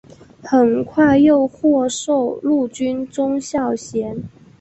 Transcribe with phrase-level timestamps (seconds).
[0.41, 4.17] 很快又获授陆军中校衔。